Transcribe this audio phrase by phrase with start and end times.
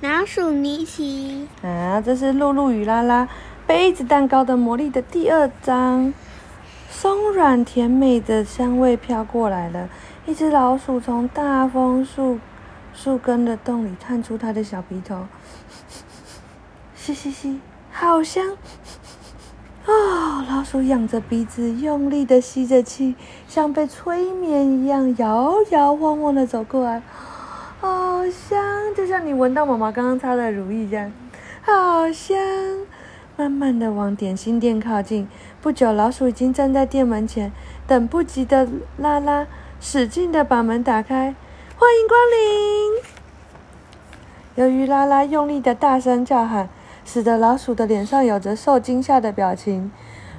[0.00, 1.48] 老鼠尼奇。
[1.60, 3.28] 啊，这是露露与拉拉
[3.66, 6.14] 杯子蛋糕的魔力的第二章。
[6.88, 9.88] 松软甜美的香味飘过来了，
[10.24, 12.38] 一只老鼠从大枫树
[12.94, 15.26] 树根的洞里探出它的小鼻头，
[16.94, 17.58] 嘻嘻嘻，
[17.90, 18.56] 好香！
[19.84, 23.16] 哦，老鼠仰着鼻子，用力的吸着气，
[23.48, 27.02] 像被催眠一样，摇摇晃晃的走过来。
[27.80, 31.12] 好香，就像你闻到妈妈刚刚擦的乳液一样，
[31.62, 32.36] 好香。
[33.36, 35.28] 慢慢的往点心店靠近，
[35.62, 37.52] 不久，老鼠已经站在店门前，
[37.86, 39.46] 等不及的拉拉
[39.80, 41.36] 使劲的把门打开，
[41.76, 43.04] 欢迎光临。
[44.56, 46.68] 由于拉拉用力的大声叫喊，
[47.04, 49.92] 使得老鼠的脸上有着受惊吓的表情。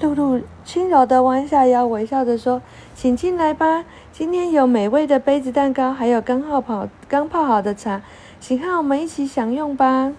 [0.00, 2.62] 露露轻柔的弯下腰，微笑着说
[2.96, 3.84] ：“请进来吧，
[4.20, 8.02] 今天有美味的杯子蛋糕，还有刚好泡刚泡好的茶，
[8.38, 10.12] 请和我们一起享用吧。”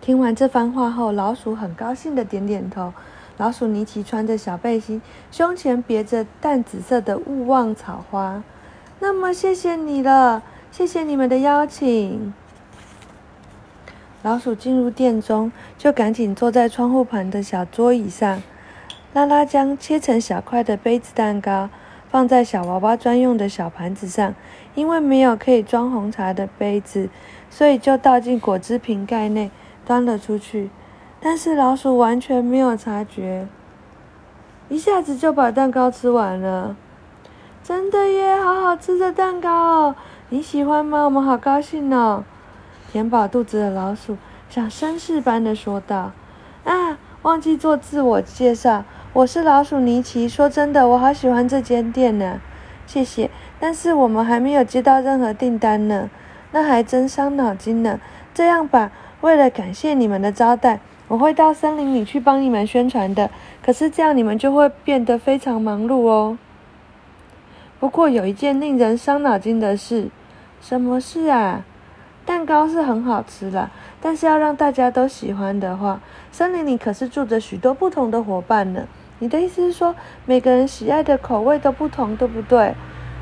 [0.00, 2.94] 听完这番话后，老鼠很高兴的点点头。
[3.36, 8.42] 老鼠尼奇穿着小背心，胸前别着淡紫色的勿忘草花。
[9.00, 12.32] 那么，谢谢你了，谢谢你们的邀请。
[14.22, 18.42] 老鼠进入店中，就赶紧坐在窗户旁的小桌椅上。
[19.12, 21.68] 拉拉将切成小块的杯子蛋糕
[22.12, 24.34] 放在小娃娃专用的小盘子上，
[24.74, 27.08] 因为没有可以装红茶的杯子，
[27.48, 29.50] 所以就倒进果汁瓶盖内，
[29.86, 30.68] 端了出去。
[31.20, 33.48] 但是老鼠完全没有察觉，
[34.68, 36.76] 一下子就把蛋糕吃完了。
[37.64, 39.94] 真的耶，好好吃的蛋糕哦！
[40.28, 41.04] 你喜欢吗？
[41.04, 42.24] 我们好高兴哦！
[42.90, 44.18] 填饱肚子的老鼠
[44.50, 46.12] 像绅士般的说道
[46.64, 50.26] ：“啊，忘记做自我介绍，我是老鼠尼奇。
[50.26, 52.40] 说真的，我好喜欢这间店呢。
[52.86, 56.08] 谢谢，但是我们还没有接到任何订单呢，
[56.52, 58.00] 那还真伤脑筋呢。
[58.32, 63.28] 这样吧，为了感谢你们的招待，我会到森林里去帮你们宣传的。
[63.62, 66.38] 可是这样你们就会变得非常忙碌哦。
[67.78, 70.08] 不过有一件令人伤脑筋的事，
[70.62, 71.66] 什么事啊？”
[72.24, 73.68] 蛋糕是很好吃的，
[74.00, 76.00] 但是要让大家都喜欢的话，
[76.30, 78.86] 森林里可是住着许多不同的伙伴呢。
[79.22, 79.94] 你的意思是说，
[80.26, 82.74] 每个人喜爱的口味都不同，对不对？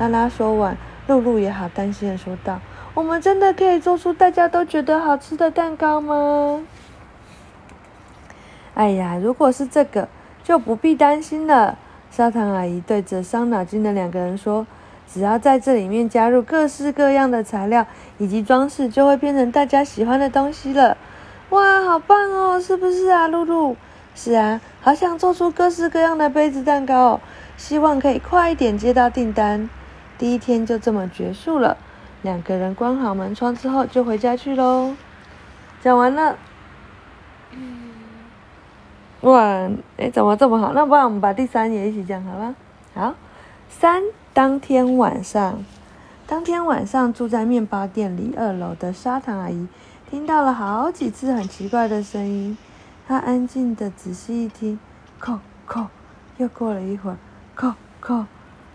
[0.00, 2.58] 拉拉说完，露露也好担心的说道
[2.94, 6.64] ：“我们真的可以做出大家都觉得好吃的蛋糕吗？”
[8.74, 10.08] 哎呀，如果是这个，
[10.42, 11.78] 就不必担心了。
[12.10, 14.66] 砂糖阿姨对着伤脑筋的两个人说。
[15.06, 17.86] 只要在这里面加入各式各样的材料
[18.18, 20.96] 以及装饰，就会变成大家喜欢的东西了。
[21.50, 23.76] 哇，好棒哦，是不是啊，露露？
[24.16, 27.20] 是啊，好想做出各式各样的杯子蛋糕哦，
[27.56, 29.70] 希望可以快一点接到订单。
[30.18, 31.78] 第一天就这么结束了，
[32.20, 34.94] 两个人关好门窗之后就回家去喽。
[35.82, 36.36] 讲完了。
[39.22, 39.40] 哇，
[39.96, 40.74] 哎，怎么这么好？
[40.74, 42.54] 那不然我们把第三也一起讲好吧。
[42.94, 43.14] 好，
[43.70, 44.02] 三。
[44.34, 45.64] 当天晚上，
[46.26, 49.66] 当天晚上住在面包店里二楼的砂糖阿姨
[50.10, 52.58] 听到了好几次很奇怪的声音。
[53.06, 54.78] 她安静的仔细一听，
[55.20, 55.38] 叩
[55.68, 55.86] 叩，
[56.38, 57.16] 又过了一会儿，
[57.56, 58.24] 叩叩，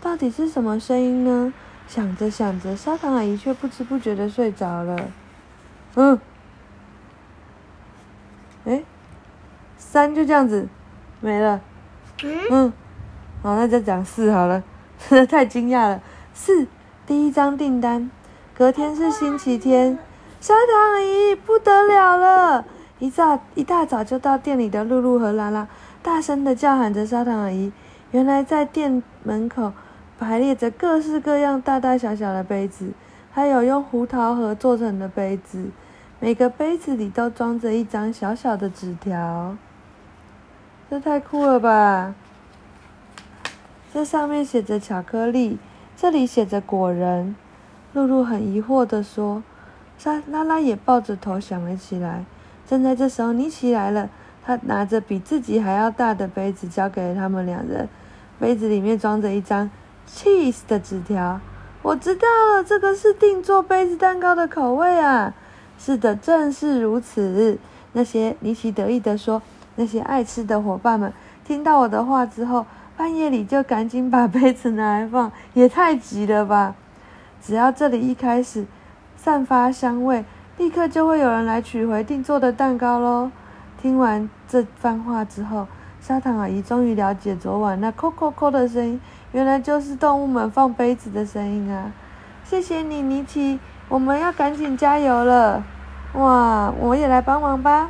[0.00, 1.52] 到底是什么声音呢？
[1.88, 5.10] 想着想着，砂糖阿姨却不知不觉的睡着了。
[5.96, 6.20] 嗯，
[8.64, 8.82] 哎，
[9.76, 10.68] 三就这样子
[11.20, 11.60] 没了。
[12.22, 12.72] 嗯，
[13.42, 14.62] 好，那再讲四好了。
[15.08, 16.02] 真 的太惊讶了！
[16.34, 16.68] 四，
[17.06, 18.10] 第一张订单，
[18.54, 19.98] 隔天是星期天，
[20.40, 22.66] 砂糖阿姨不得了了！
[23.00, 25.66] 一早一大早就到店里的露露和拉拉，
[26.02, 27.72] 大声的叫喊着砂糖阿姨。
[28.10, 29.72] 原来在店门口
[30.18, 32.92] 排列着各式各样大大小小的杯子，
[33.32, 35.70] 还有用胡桃核做成的杯子，
[36.18, 39.56] 每个杯子里都装着一张小小的纸条。
[40.90, 42.14] 这太酷了吧！
[43.94, 45.58] 这上面写着巧克力，
[45.96, 47.34] 这里写着果仁。
[47.94, 49.42] 露露很疑惑地说
[49.96, 52.24] ：“莎拉拉也抱着头想了起来。”
[52.70, 54.08] 正在这时候，尼奇来了，
[54.46, 57.88] 他拿着比自己还要大的杯子交给了他们两人，
[58.38, 59.68] 杯子里面装着一张
[60.08, 61.40] cheese 的纸条。
[61.82, 65.34] 我知道了，这个是定做杯子蛋糕的口味啊！
[65.80, 67.58] 是的，正是如此。
[67.94, 69.42] 那些尼奇得意地说
[69.74, 71.12] ：“那些爱吃的伙伴们
[71.44, 72.64] 听到我的话之后。”
[72.96, 76.76] 半夜里就赶紧把杯子拿来放，也太急了吧！
[77.42, 78.66] 只要这里一开始
[79.16, 80.22] 散发香味，
[80.60, 83.30] 立刻就会有人来取回定做的蛋糕喽。
[83.80, 85.66] 听完这番话之后，
[86.02, 89.00] 砂糖阿姨终于了解昨晚那“扣扣扣”的声音，
[89.32, 91.90] 原来就是动物们放杯子的声音啊！
[92.44, 93.58] 谢谢你，尼奇，
[93.88, 95.64] 我们要赶紧加油了！
[96.12, 97.88] 哇，我也来帮忙吧。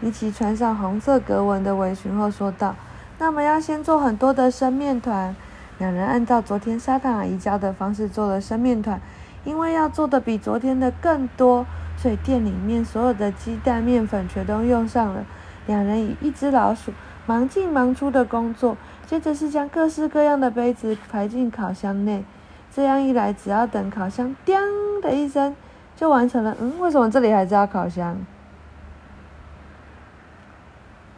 [0.00, 2.76] 尼奇穿上红色格纹的围裙后说道
[3.18, 5.34] ：“那么要先做很多的生面团。”
[5.80, 9.00] 两人按照昨天砂糖阿姨教的方式做了生面团，
[9.44, 11.64] 因为要做的比昨天的更多，
[12.00, 15.22] 所以店里面所有的鸡蛋、面粉全都用上了。
[15.66, 16.90] 两人以一只老鼠
[17.26, 18.74] 忙进忙出的工作，
[19.06, 22.24] 接着是将各式各样的杯子排进烤箱内。
[22.72, 24.56] 这样一来，只要等烤箱“叮”
[25.02, 25.54] 的一声，
[25.94, 26.56] 就完成了。
[26.58, 28.16] 嗯，为什么这里还是要烤箱？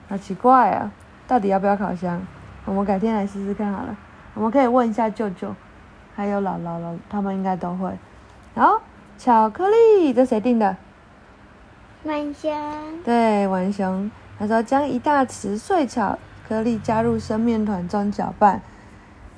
[0.08, 0.90] 好奇怪啊！
[1.28, 2.20] 到底要不要烤箱？
[2.64, 3.96] 我们改天来试试看好了。
[4.34, 5.54] 我们可以问一下舅舅，
[6.16, 7.96] 还有姥姥了，他们应该都会。
[8.54, 8.81] 好，
[9.24, 10.76] 巧克力，这谁订的？
[12.02, 12.50] 晚熊。
[13.04, 14.10] 对，晚熊。
[14.36, 18.60] 他说将一大匙碎巧克力加入生面团中搅拌，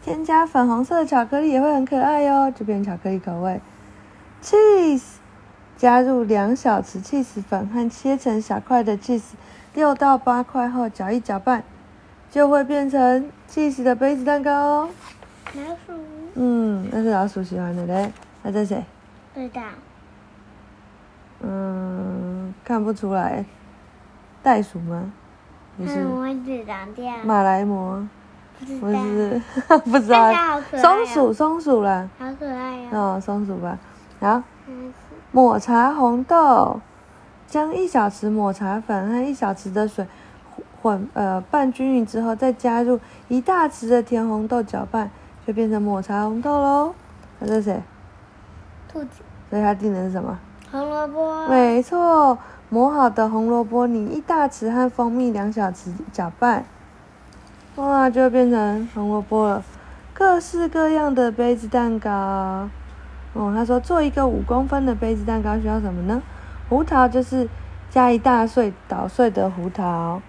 [0.02, 3.60] 添加粉红色的巧克力也会很可爱哟，就变巧克力口味。
[4.42, 5.02] cheese，
[5.76, 9.34] 加入两小匙 cheese 粉和切成小块的 cheese。
[9.74, 11.62] 六到八块后搅一搅拌，
[12.30, 14.88] 就会变成 cheese 的杯子蛋糕哦。
[15.52, 16.00] 老鼠。
[16.36, 18.10] 嗯，那是老鼠喜欢的嘞。
[18.42, 18.82] 那这谁？
[19.34, 19.60] 对的。
[21.40, 23.44] 嗯，看不出来。
[24.42, 25.12] 袋鼠吗？
[27.24, 28.06] 马来貘。
[28.58, 29.02] 不知道。
[29.02, 29.42] 不是，
[29.90, 30.60] 不知道。
[30.76, 32.08] 松鼠，松鼠啦。
[32.18, 32.88] 好可爱呀。
[32.92, 33.78] 哦，松鼠吧。
[34.20, 34.42] 好。
[35.32, 36.80] 抹茶红豆。
[37.46, 40.06] 将一小匙抹茶粉和一小匙的水
[40.80, 45.10] 混呃拌均匀之后，再加入一大匙的甜红豆搅拌，
[45.46, 46.94] 就变成抹茶红豆喽。
[47.40, 47.82] 这是谁？
[48.88, 49.23] 兔子。
[49.54, 50.36] 所以他定的是什么？
[50.72, 51.46] 红萝卜。
[51.46, 52.36] 没错，
[52.70, 56.64] 磨好的红萝卜泥一大匙和蜂蜜两小匙搅拌，
[57.76, 59.62] 哇，就变成红萝卜了。
[60.12, 62.10] 各式各样的杯子蛋糕。
[63.34, 66.20] 哦，他说做一个五公分的杯子蛋糕需要什么呢？
[66.68, 67.48] 胡桃就是
[67.88, 70.20] 加一大碎捣碎的胡桃，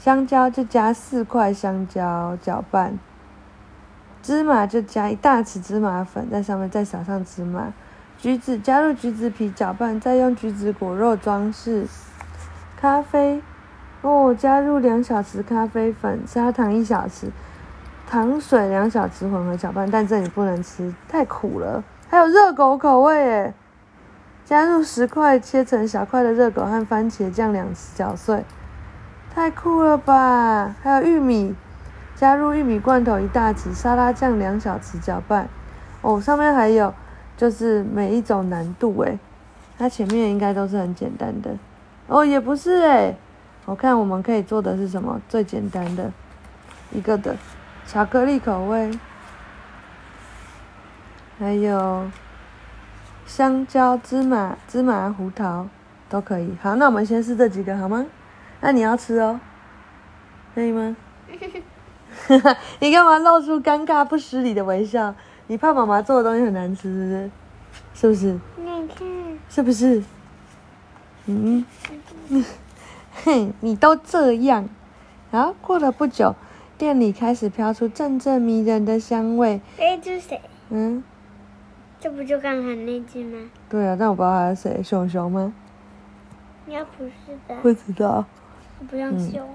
[0.00, 2.98] 香蕉就加四块香蕉搅拌，
[4.20, 7.72] 芝麻就加一大匙芝麻粉在上面，再撒上芝麻，
[8.24, 11.86] 橘子加入橘子皮搅拌，再用橘子果肉装饰，
[12.80, 13.42] 咖啡
[14.00, 17.26] 哦加入两小匙咖啡粉，砂糖一小匙，
[18.08, 23.54] 糖水两小匙混合搅拌，但这里不能吃，太苦了，还有热狗口味诶。
[24.46, 28.42] 加入十块切成小块的热狗和番茄酱两匙搅碎，
[29.34, 30.74] 太酷了吧！
[30.82, 31.54] 还有玉米，
[32.16, 35.46] 加入玉米罐头一大匙，沙拉酱两小匙搅拌。
[36.00, 36.94] 哦，上面还有
[37.36, 39.18] 就是每一种难度诶，
[39.78, 41.56] 它前面应该都是很简单的。
[42.06, 43.16] 哦，也不是诶，
[43.64, 46.12] 我看我们可以做的是什么最简单的
[46.92, 47.36] 一个的
[47.86, 48.90] 巧克力口味，
[51.38, 52.10] 还有。
[53.26, 55.66] 香蕉、芝麻、芝麻、胡桃
[56.10, 56.54] 都可以。
[56.60, 58.04] 好，那我们先试这几个好吗？
[58.60, 59.40] 那你要吃哦，
[60.54, 60.94] 可以吗？
[62.80, 65.14] 你干嘛露出尴尬不失礼的微笑？
[65.54, 67.30] 你怕妈妈做的东西很难吃，
[67.94, 68.36] 是不是？
[68.56, 69.06] 你看，
[69.48, 70.02] 是不是？
[71.26, 71.64] 嗯，
[73.22, 74.68] 哼，你都这样。
[75.30, 76.34] 然后，过了不久，
[76.76, 79.60] 店里开始飘出阵阵迷人的香味。
[79.78, 80.40] 哎，这是谁？
[80.70, 81.04] 嗯。
[82.00, 83.38] 这不就刚才那只吗？
[83.68, 85.52] 对啊，但我不知道它是谁，熊熊吗？
[86.66, 87.12] 应该不是
[87.46, 87.54] 的。
[87.62, 88.24] 不知道。
[88.90, 89.48] 不像熊。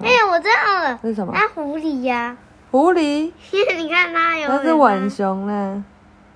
[0.00, 0.98] 哎呀，我知道了。
[1.00, 1.32] 是什么？
[1.32, 2.36] 那狐狸呀。
[2.70, 3.32] 狐狸。
[3.76, 4.48] 你看它有。
[4.48, 5.84] 那是浣熊呢。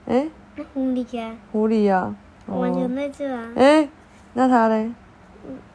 [0.06, 0.28] 哎。
[0.56, 1.34] 那狐狸呀。
[1.52, 2.14] 狐狸呀。
[2.46, 3.42] 浣熊在这啊。
[3.56, 3.88] 哎，
[4.34, 4.92] 那它嘞？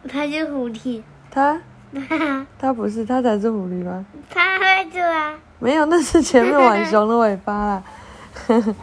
[0.08, 1.02] 它就是狐狸。
[1.32, 1.60] 它？
[2.60, 4.06] 它不是，它才是狐狸吧？
[4.30, 5.34] 它在这啊。
[5.60, 7.84] 没有，那是前面浣熊的尾巴啦。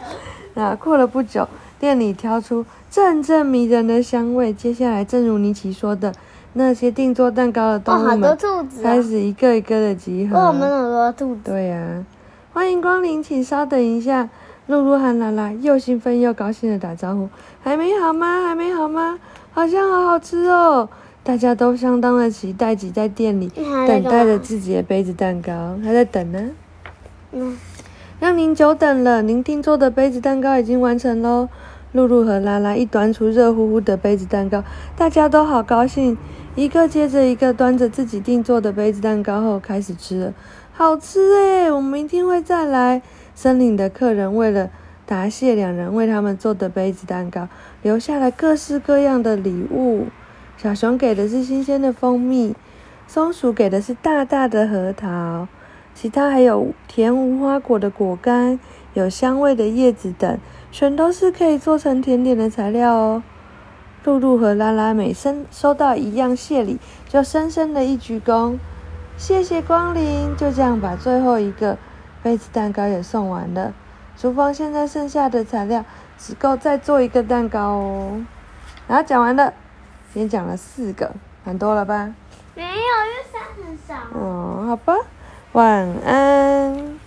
[0.53, 1.47] 那过了不久，
[1.79, 4.51] 店里挑出阵阵迷人的香味。
[4.51, 6.13] 接下来，正如尼奇说的，
[6.57, 8.37] 那些定做蛋糕的动物们
[8.83, 10.37] 开始一个一个的集合。
[10.37, 11.41] 我们很多兔子。
[11.45, 12.03] 对呀，
[12.51, 14.27] 欢迎光临，请稍等一下。
[14.65, 17.29] 露露和拉拉又兴奋又高兴的打招呼
[17.63, 18.47] ：“还没好吗？
[18.47, 19.17] 还没好吗？
[19.53, 20.89] 好像好好吃哦！”
[21.23, 23.47] 大家都相当的期待，挤在店里
[23.87, 25.77] 等待着自己的杯子蛋糕。
[25.81, 26.49] 还在等呢。
[27.31, 27.57] 嗯。
[28.19, 31.47] 让您久等了，您订做的杯子蛋糕已经完成喽。
[31.91, 34.63] 露露和拉拉一端出热乎乎的杯子蛋糕，
[34.95, 36.17] 大家都好高兴，
[36.55, 40.33] 一个接着一个端着自己订做的杯子蛋糕后开始吃了。
[40.73, 43.01] 好吃诶，我们明天会再来。
[43.33, 44.69] 森林的客人为了
[45.05, 47.47] 答谢两人为他们做的杯子蛋糕，
[47.81, 50.07] 留下了各式各样的礼物。
[50.57, 52.55] 小熊给的是新鲜的蜂蜜，
[53.07, 55.47] 松鼠给的是大大的核桃。
[55.93, 58.59] 其他还有甜无花果的果干，
[58.93, 60.37] 有香味的叶子等，
[60.77, 63.23] 全都是可以做成甜点的材料哦。
[64.03, 66.77] 露露和拉拉每收收到一样谢礼，
[67.09, 68.59] 就深深的一鞠躬，
[69.17, 70.37] 谢谢光临。
[70.37, 71.79] 就这样把最后一个
[72.21, 73.73] 杯子蛋糕也送完了。
[74.19, 75.83] 厨房现在剩下的材料
[76.15, 78.23] 只够再做一个蛋糕哦。
[78.87, 79.51] 然后讲完了，
[80.13, 81.11] 今天讲了四个，
[81.43, 82.13] 很多了吧？
[82.53, 83.95] 没有，因为三很少。
[84.15, 84.93] 哦，好吧，
[85.53, 86.99] 晚安。